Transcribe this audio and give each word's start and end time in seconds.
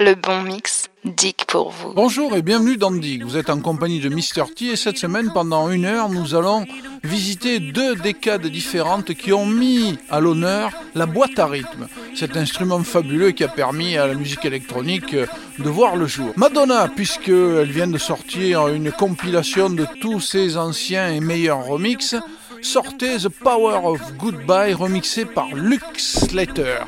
Le 0.00 0.16
bon 0.16 0.42
mix, 0.42 0.88
Dick 1.04 1.44
pour 1.46 1.70
vous. 1.70 1.92
Bonjour 1.94 2.34
et 2.34 2.42
bienvenue 2.42 2.76
dans 2.76 2.90
Dick. 2.90 3.22
Vous 3.22 3.36
êtes 3.36 3.48
en 3.48 3.60
compagnie 3.60 4.00
de 4.00 4.08
Mr. 4.08 4.52
T 4.52 4.72
et 4.72 4.76
cette 4.76 4.98
semaine, 4.98 5.30
pendant 5.32 5.70
une 5.70 5.84
heure, 5.84 6.08
nous 6.08 6.34
allons 6.34 6.66
visiter 7.04 7.60
deux 7.60 7.94
décades 7.94 8.44
différentes 8.48 9.14
qui 9.14 9.32
ont 9.32 9.46
mis 9.46 9.96
à 10.10 10.18
l'honneur 10.18 10.72
la 10.96 11.06
boîte 11.06 11.38
à 11.38 11.46
rythme. 11.46 11.86
Cet 12.16 12.36
instrument 12.36 12.82
fabuleux 12.82 13.30
qui 13.30 13.44
a 13.44 13.48
permis 13.48 13.96
à 13.96 14.08
la 14.08 14.14
musique 14.14 14.44
électronique 14.44 15.14
de 15.14 15.70
voir 15.70 15.94
le 15.94 16.08
jour. 16.08 16.32
Madonna, 16.36 16.88
puisqu'elle 16.88 17.70
vient 17.70 17.86
de 17.86 17.98
sortir 17.98 18.66
une 18.66 18.90
compilation 18.90 19.70
de 19.70 19.86
tous 20.00 20.18
ses 20.18 20.56
anciens 20.56 21.08
et 21.08 21.20
meilleurs 21.20 21.64
remixes, 21.64 22.16
sortait 22.64 23.18
The 23.18 23.28
Power 23.28 23.80
of 23.84 24.00
Goodbye 24.16 24.74
remixé 24.74 25.24
par 25.24 25.48
Luke 25.54 25.98
Slater. 25.98 26.78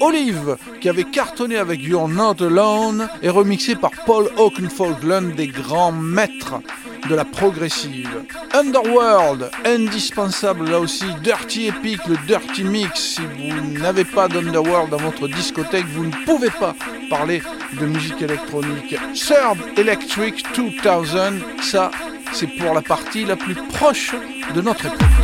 Olive, 0.00 0.56
qui 0.80 0.88
avait 0.88 1.04
cartonné 1.04 1.56
avec 1.56 1.82
You're 1.82 2.08
Not 2.08 2.36
Alone, 2.40 3.08
est 3.22 3.30
remixé 3.30 3.74
par 3.74 3.90
Paul 4.06 4.28
Oakenfold, 4.36 5.02
l'un 5.02 5.22
des 5.22 5.48
grands 5.48 5.92
maîtres 5.92 6.60
de 7.08 7.14
la 7.14 7.24
progressive. 7.24 8.24
Underworld, 8.52 9.50
indispensable 9.64 10.70
là 10.70 10.80
aussi, 10.80 11.04
Dirty 11.22 11.66
Epic, 11.66 12.00
le 12.06 12.16
Dirty 12.26 12.64
Mix. 12.64 13.16
Si 13.16 13.20
vous 13.20 13.78
n'avez 13.78 14.04
pas 14.04 14.28
d'Underworld 14.28 14.90
dans 14.90 14.98
votre 14.98 15.28
discothèque, 15.28 15.86
vous 15.86 16.06
ne 16.06 16.24
pouvez 16.24 16.50
pas 16.50 16.74
parler 17.10 17.42
de 17.78 17.86
musique 17.86 18.22
électronique. 18.22 18.96
Third 19.14 19.58
Electric 19.76 20.44
2000, 20.54 21.42
ça 21.62 21.90
c'est 22.34 22.48
pour 22.48 22.74
la 22.74 22.82
partie 22.82 23.24
la 23.24 23.36
plus 23.36 23.54
proche 23.54 24.12
de 24.54 24.60
notre 24.60 24.86
époque. 24.86 25.23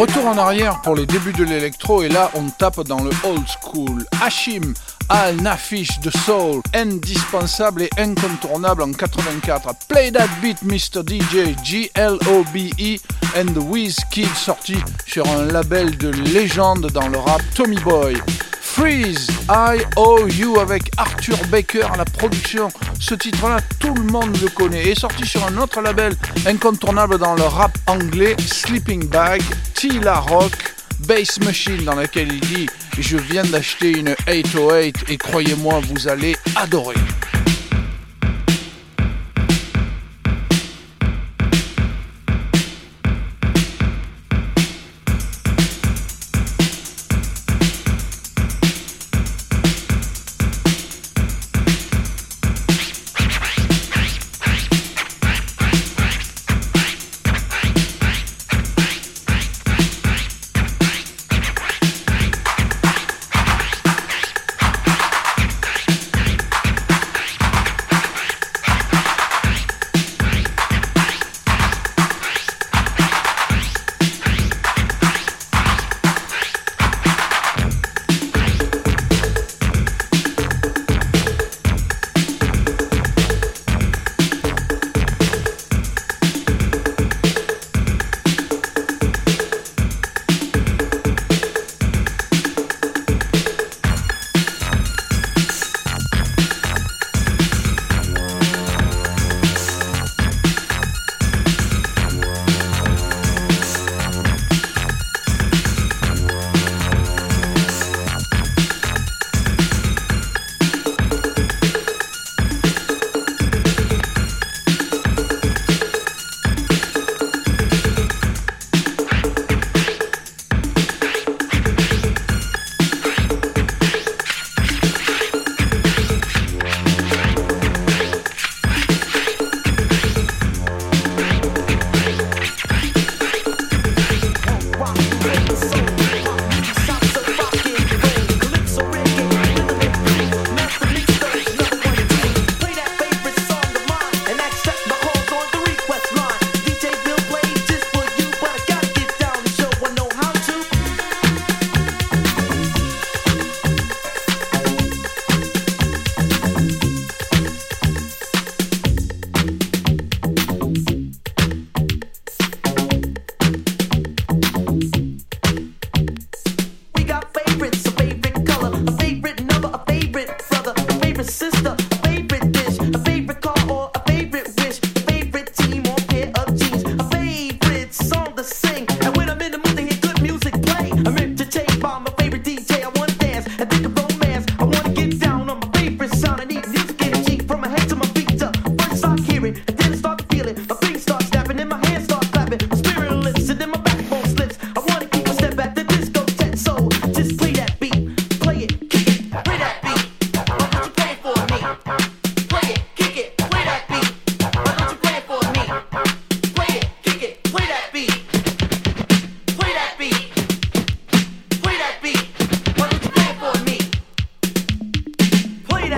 Retour 0.00 0.28
en 0.28 0.38
arrière 0.38 0.80
pour 0.80 0.94
les 0.94 1.04
débuts 1.04 1.34
de 1.34 1.44
l'électro 1.44 2.02
et 2.02 2.08
là 2.08 2.30
on 2.32 2.48
tape 2.48 2.80
dans 2.84 3.04
le 3.04 3.10
old 3.22 3.44
school. 3.46 4.06
Hashim 4.22 4.72
Al 5.10 5.36
Nafish 5.36 6.00
de 6.00 6.10
Soul, 6.24 6.62
indispensable 6.72 7.82
et 7.82 7.90
incontournable 7.98 8.80
en 8.82 8.92
84. 8.92 9.74
Play 9.88 10.10
That 10.10 10.28
Beat 10.40 10.62
Mr. 10.62 11.02
DJ, 11.06 11.54
G-L-O-B-E 11.62 12.98
and 13.38 13.52
the 13.52 13.62
Wiz 13.62 13.98
Kid 14.10 14.34
sorti 14.34 14.78
sur 15.06 15.28
un 15.28 15.44
label 15.44 15.94
de 15.98 16.08
légende 16.08 16.90
dans 16.92 17.08
le 17.08 17.18
rap 17.18 17.42
Tommy 17.54 17.76
Boy. 17.80 18.16
Freeze, 18.62 19.26
I 19.50 19.82
O 19.96 20.26
U 20.26 20.58
avec 20.58 20.90
Arthur 20.96 21.36
Baker 21.50 21.82
à 21.92 21.98
la 21.98 22.06
production. 22.06 22.68
Ce 22.98 23.14
titre-là, 23.14 23.58
tout 23.78 23.92
le 23.92 24.04
monde 24.04 24.34
le 24.40 24.48
connaît. 24.48 24.88
Est 24.88 24.98
sorti 24.98 25.26
sur 25.26 25.44
un 25.44 25.58
autre 25.58 25.82
label 25.82 26.14
incontournable 26.46 27.18
dans 27.18 27.34
le 27.34 27.42
rap 27.42 27.76
anglais, 27.86 28.36
Sleeping 28.38 29.06
Bag, 29.08 29.42
Tila 29.80 30.20
Rock, 30.20 30.74
Bass 31.08 31.40
Machine, 31.40 31.86
dans 31.86 31.94
laquelle 31.94 32.30
il 32.30 32.40
dit 32.40 32.66
Je 32.98 33.16
viens 33.16 33.44
d'acheter 33.44 33.98
une 33.98 34.14
808 34.28 35.04
et 35.08 35.16
croyez-moi, 35.16 35.80
vous 35.88 36.06
allez 36.06 36.36
adorer. 36.54 36.96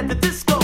at 0.02 0.08
the 0.08 0.14
disco. 0.16 0.62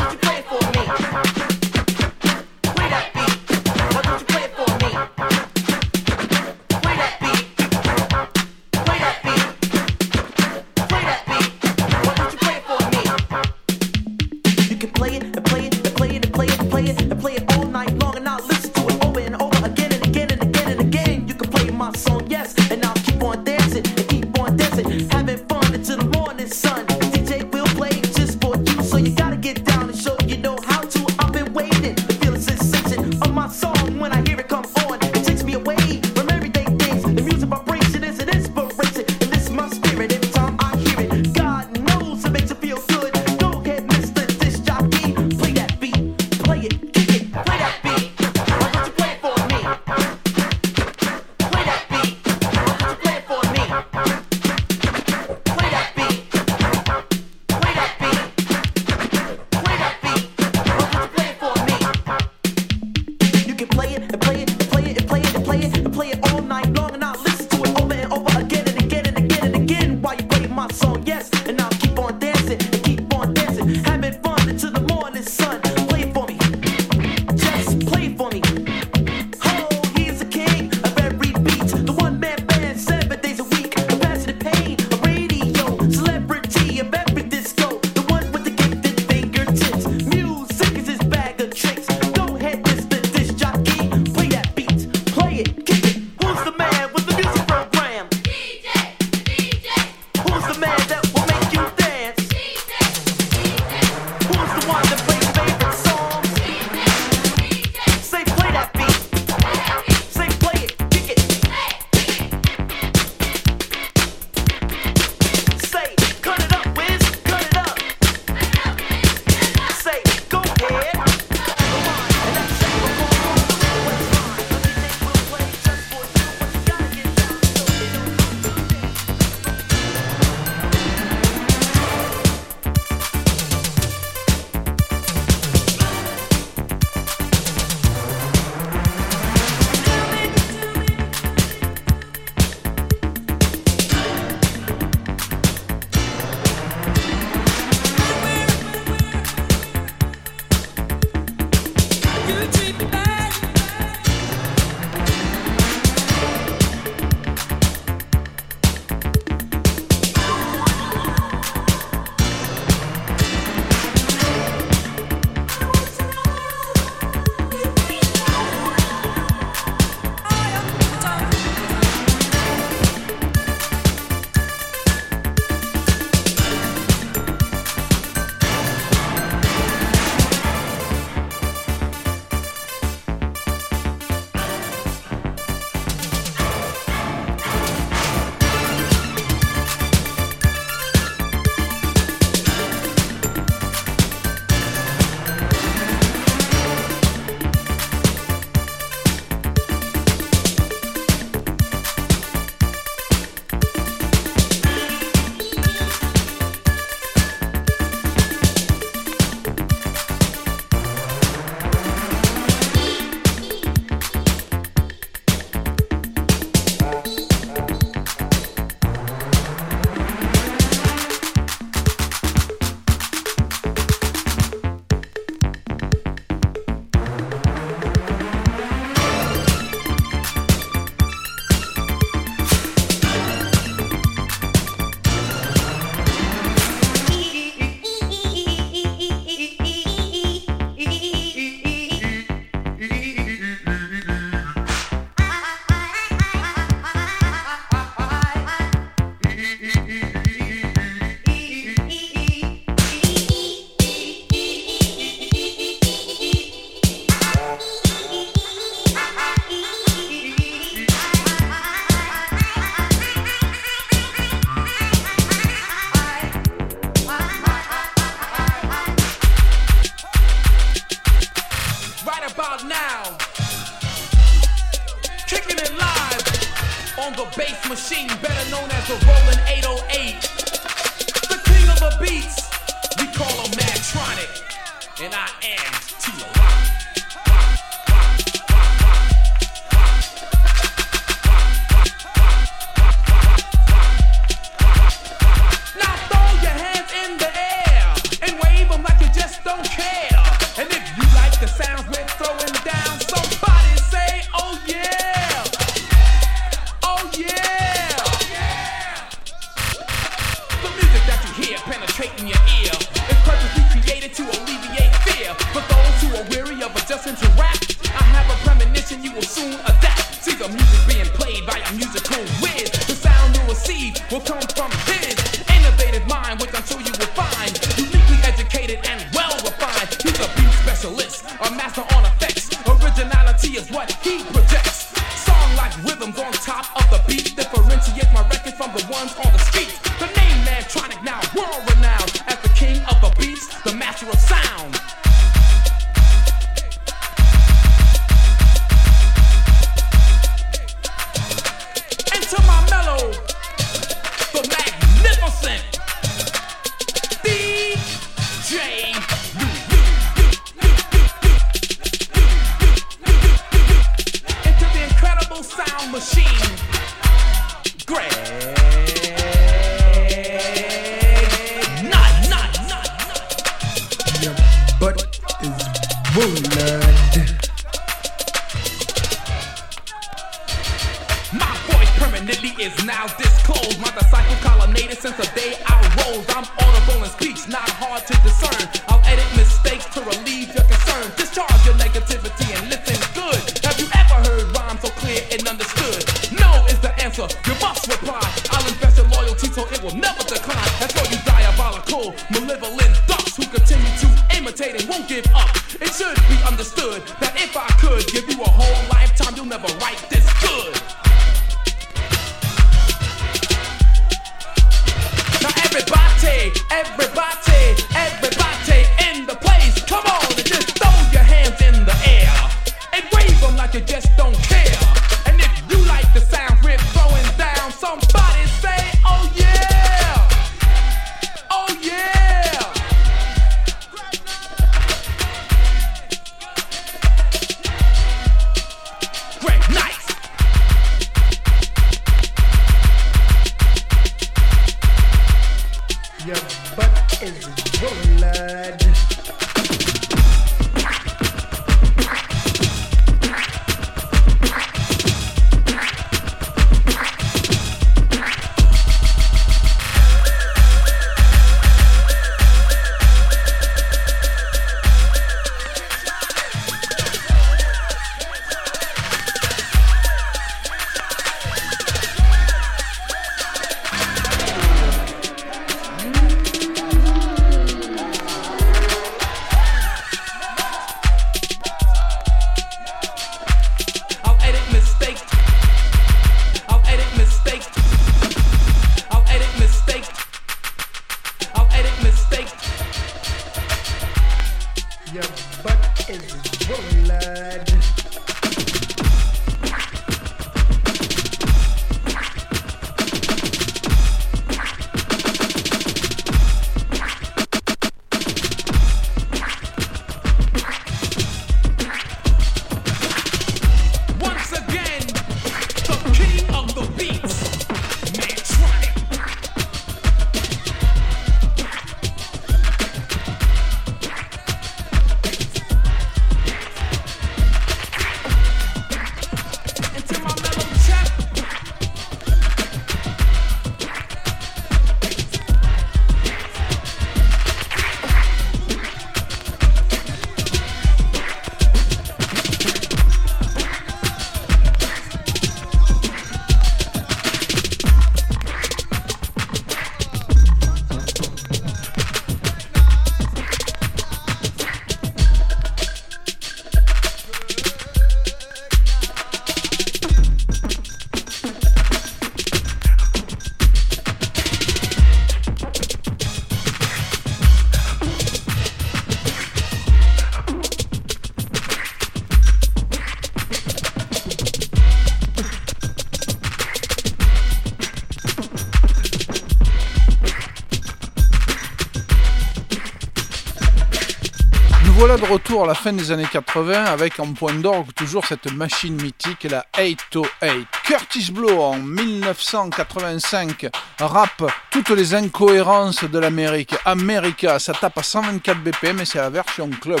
retour 585.30 585.62
à 585.62 585.66
la 585.68 585.74
fin 585.74 585.92
des 585.92 586.10
années 586.10 586.26
80 586.30 586.86
avec 586.86 587.20
en 587.20 587.32
point 587.32 587.54
d'orgue 587.54 587.92
toujours 587.94 588.26
cette 588.26 588.50
machine 588.52 589.00
mythique, 589.00 589.44
la 589.44 589.64
808. 589.78 590.66
Curtis 590.82 591.30
Blow 591.30 591.60
en 591.60 591.76
1985 591.76 593.68
rappe 594.00 594.50
toutes 594.72 594.90
les 594.90 595.14
incohérences 595.14 596.02
de 596.02 596.18
l'Amérique. 596.18 596.74
America, 596.84 597.60
ça 597.60 597.72
tape 597.72 597.98
à 597.98 598.02
124 598.02 598.58
BPM 598.60 598.98
et 598.98 599.04
c'est 599.04 599.18
la 599.18 599.30
version 599.30 599.70
club. 599.70 600.00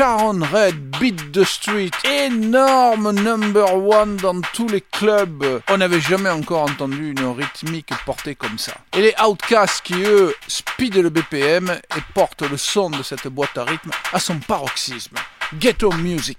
Sharon 0.00 0.40
Red, 0.50 0.96
Beat 0.98 1.30
the 1.30 1.44
Street, 1.44 1.90
énorme 2.04 3.10
number 3.10 3.66
one 3.74 4.16
dans 4.16 4.40
tous 4.54 4.66
les 4.66 4.80
clubs. 4.80 5.44
On 5.68 5.76
n'avait 5.76 6.00
jamais 6.00 6.30
encore 6.30 6.62
entendu 6.62 7.10
une 7.10 7.26
rythmique 7.26 7.92
portée 8.06 8.34
comme 8.34 8.56
ça. 8.56 8.72
Et 8.96 9.02
les 9.02 9.14
Outcasts 9.22 9.82
qui 9.84 10.02
eux 10.02 10.34
speedent 10.48 11.02
le 11.02 11.10
BPM 11.10 11.68
et 11.68 12.00
portent 12.14 12.48
le 12.50 12.56
son 12.56 12.88
de 12.88 13.02
cette 13.02 13.28
boîte 13.28 13.58
à 13.58 13.64
rythme 13.64 13.90
à 14.14 14.20
son 14.20 14.38
paroxysme. 14.38 15.16
Ghetto 15.58 15.92
Music. 15.92 16.38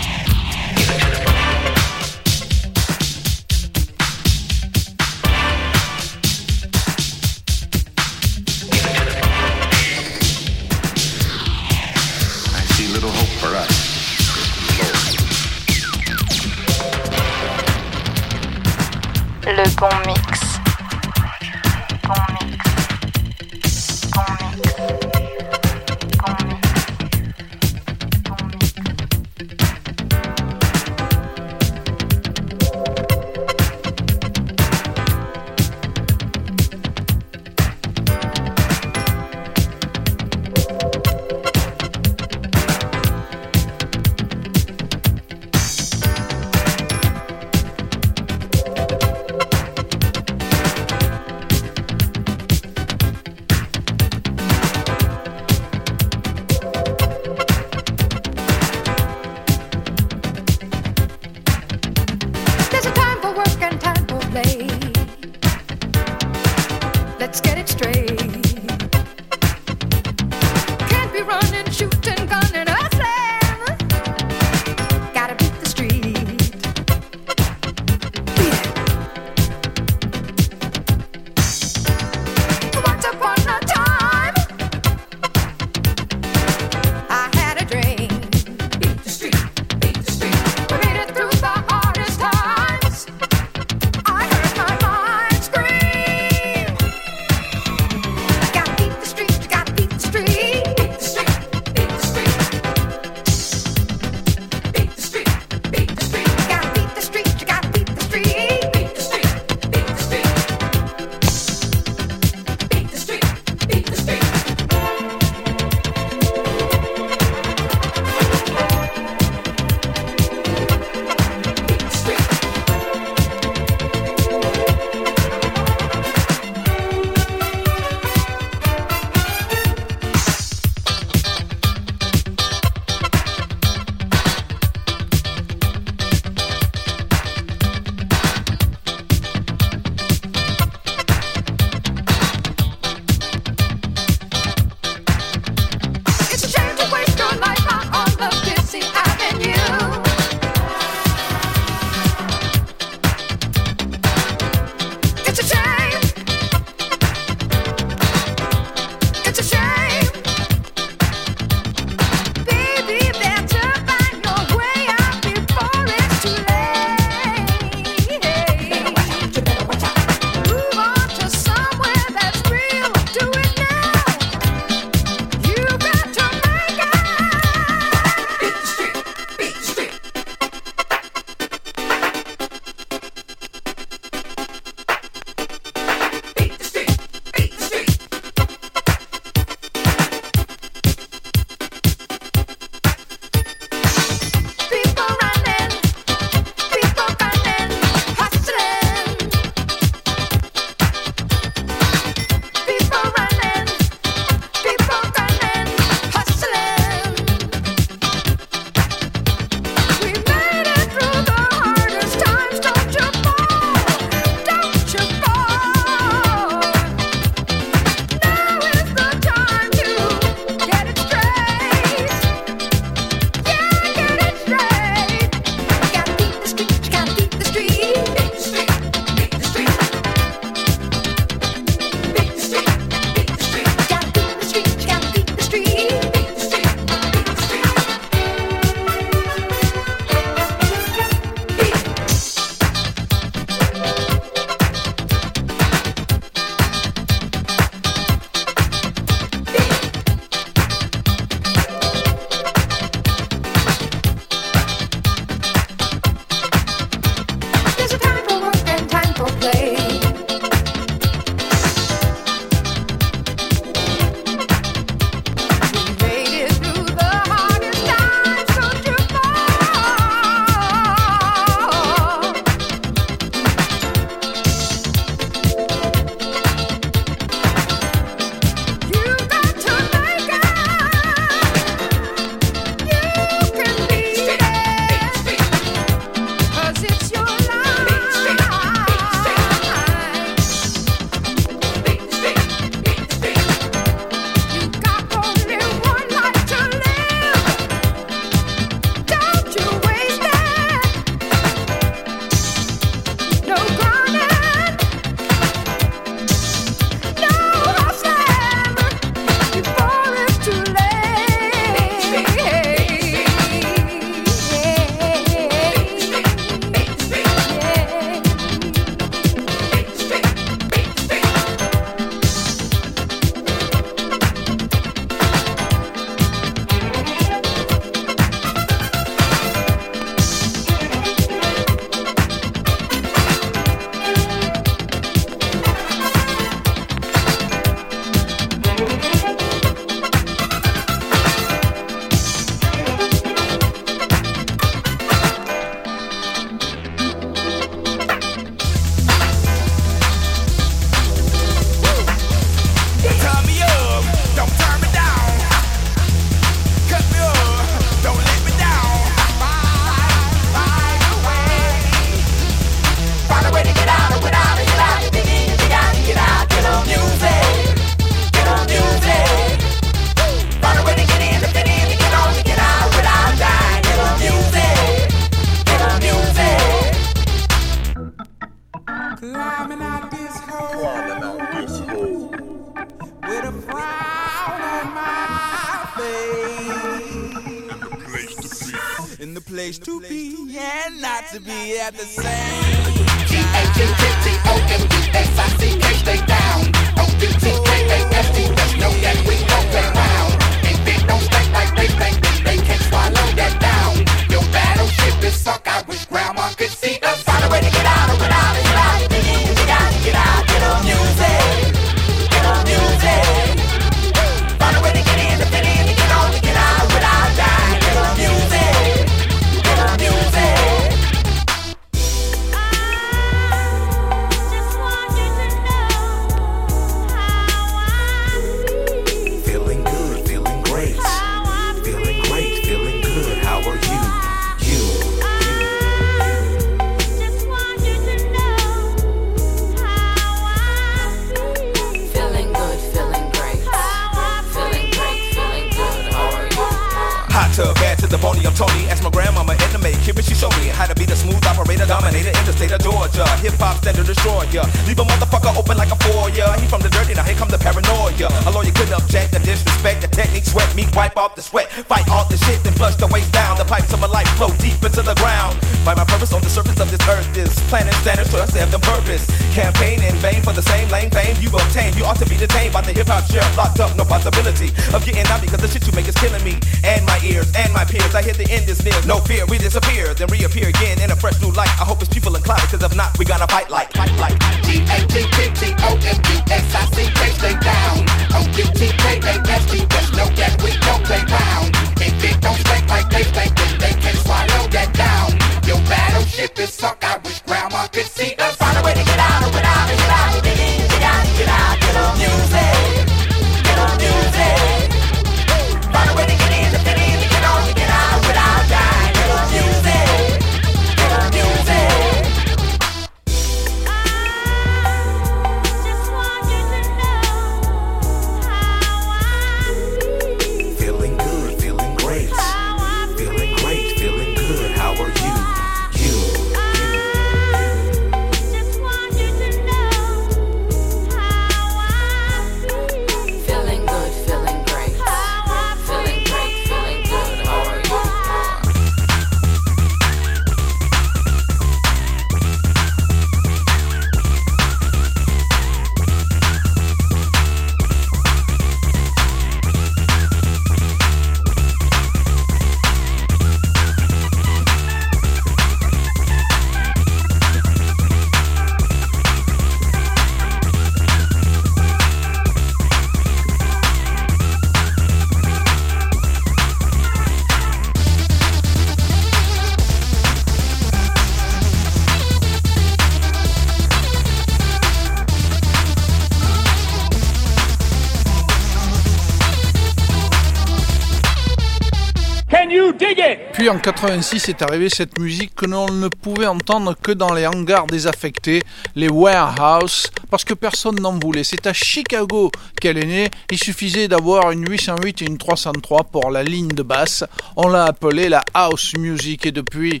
puis 583.60 583.68
en 583.68 583.78
86 583.78 584.48
est 584.48 584.62
arrivée 584.62 584.88
cette 584.88 585.18
musique 585.18 585.54
que 585.54 585.66
l'on 585.66 585.86
ne 585.92 586.08
pouvait 586.08 586.46
entendre 586.46 586.96
que 586.96 587.12
dans 587.12 587.34
les 587.34 587.46
hangars 587.46 587.84
désaffectés, 587.86 588.62
les 588.96 589.10
warehouses, 589.10 590.10
parce 590.30 590.44
que 590.44 590.54
personne 590.54 590.98
n'en 590.98 591.18
voulait. 591.18 591.44
C'est 591.44 591.66
à 591.66 591.74
Chicago 591.74 592.50
qu'elle 592.80 592.96
est 592.96 593.04
née. 593.04 593.28
Il 593.50 593.58
suffisait 593.58 594.08
d'avoir 594.08 594.50
une 594.52 594.66
808 594.66 595.20
et 595.20 595.26
une 595.26 595.36
303 595.36 596.04
pour 596.04 596.30
la 596.30 596.42
ligne 596.42 596.68
de 596.68 596.82
basse. 596.82 597.22
On 597.54 597.68
l'a 597.68 597.84
appelée 597.84 598.30
la 598.30 598.42
house 598.54 598.94
music 598.96 599.44
et 599.44 599.52
depuis, 599.52 600.00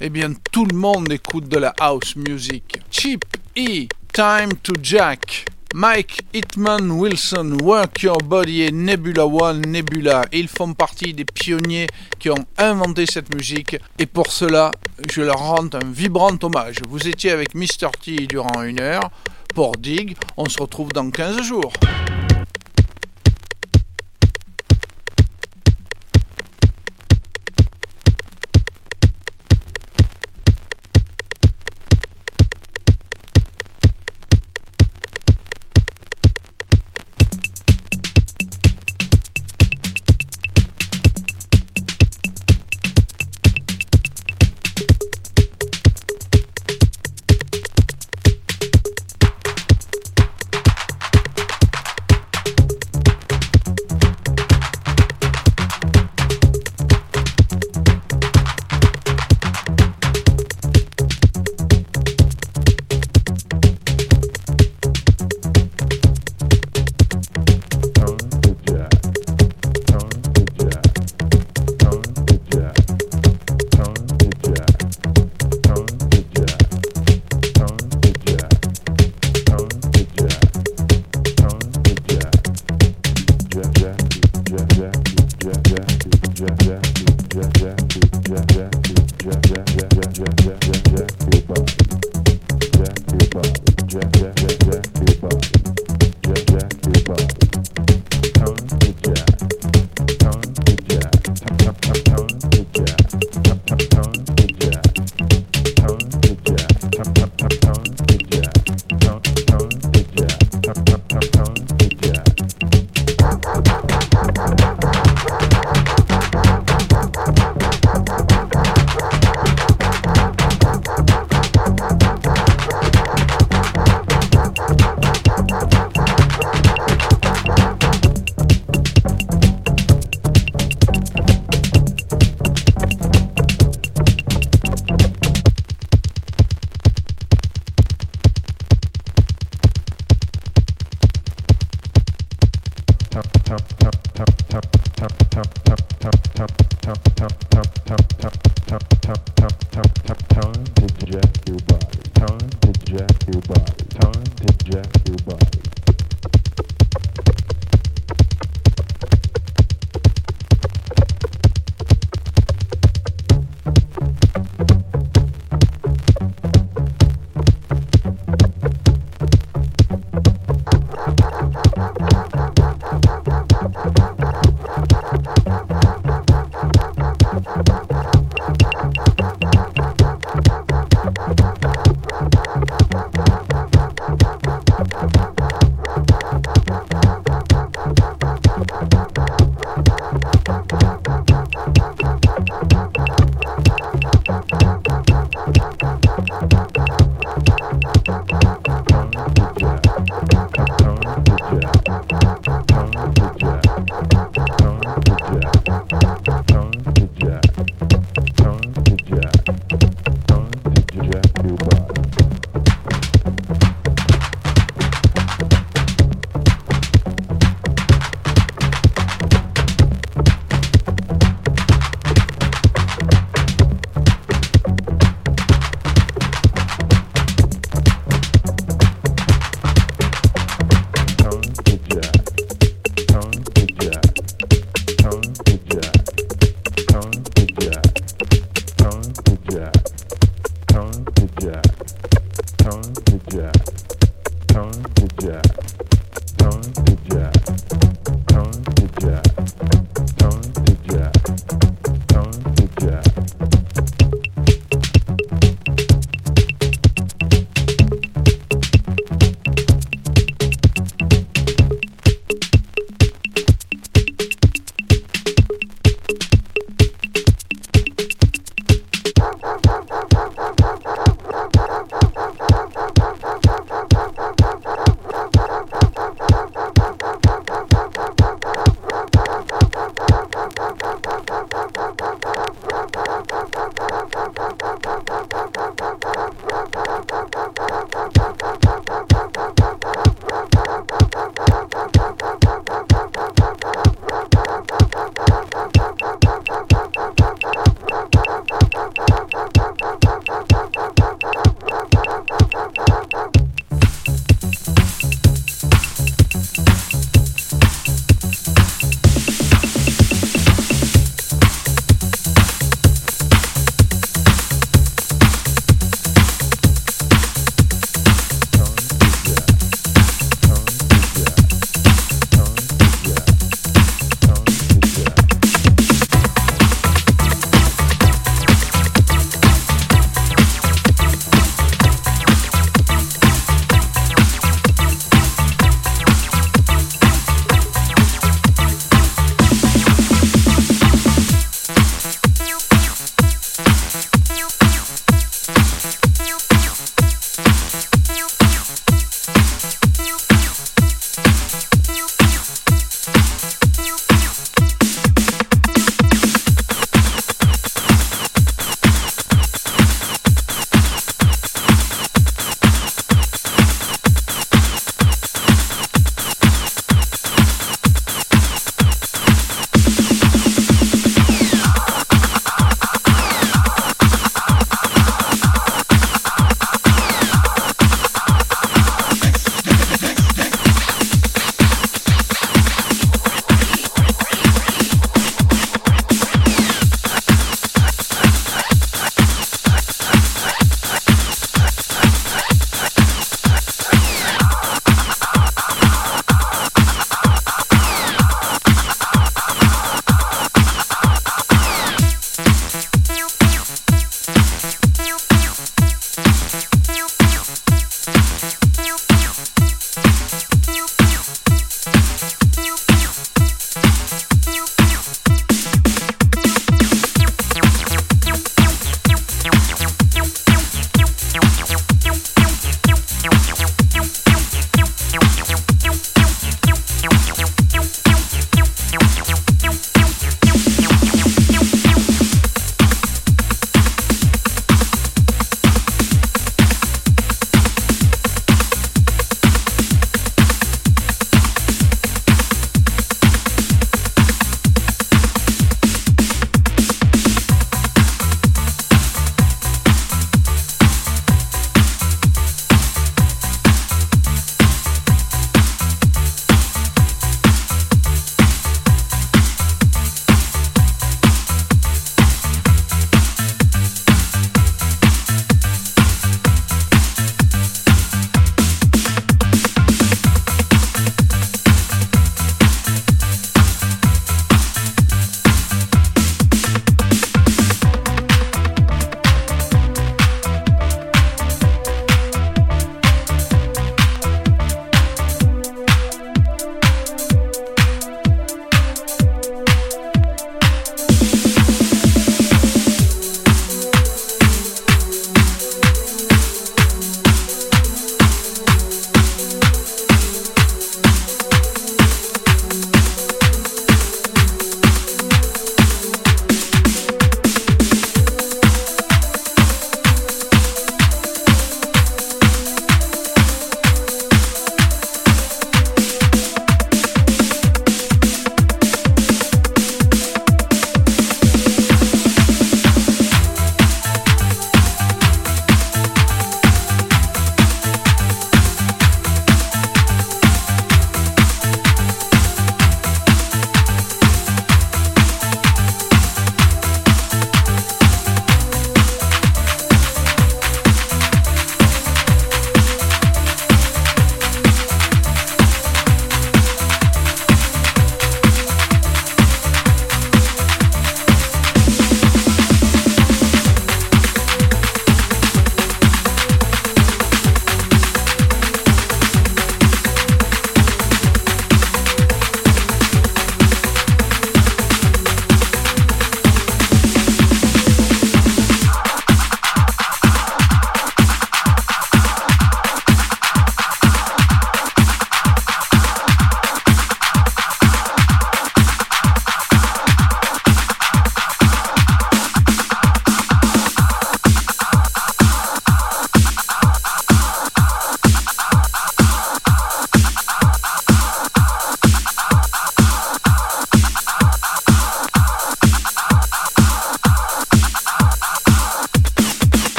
eh 0.00 0.10
bien, 0.10 0.32
tout 0.50 0.64
le 0.64 0.76
monde 0.76 1.12
écoute 1.12 1.48
de 1.48 1.58
la 1.58 1.72
house 1.78 2.16
music. 2.16 2.80
Cheap 2.90 3.24
E, 3.56 3.86
Time 4.12 4.54
to 4.60 4.72
Jack. 4.82 5.44
Mike 5.74 6.22
Hitman 6.32 6.90
Wilson, 6.90 7.58
Work 7.62 8.02
Your 8.02 8.18
Body 8.18 8.62
et 8.62 8.72
Nebula 8.72 9.26
One 9.26 9.60
Nebula. 9.60 10.24
Ils 10.32 10.48
font 10.48 10.72
partie 10.72 11.12
des 11.12 11.26
pionniers 11.26 11.86
qui 12.18 12.30
ont 12.30 12.46
inventé 12.56 13.04
cette 13.04 13.34
musique 13.34 13.76
et 13.98 14.06
pour 14.06 14.32
cela, 14.32 14.70
je 15.12 15.20
leur 15.20 15.38
rends 15.38 15.68
un 15.74 15.92
vibrant 15.92 16.36
hommage. 16.42 16.76
Vous 16.88 17.06
étiez 17.06 17.32
avec 17.32 17.54
Mr. 17.54 17.90
T 18.02 18.26
durant 18.26 18.62
une 18.62 18.80
heure 18.80 19.10
pour 19.54 19.72
Dig. 19.76 20.16
On 20.38 20.48
se 20.48 20.60
retrouve 20.60 20.92
dans 20.92 21.10
15 21.10 21.42
jours. 21.42 21.72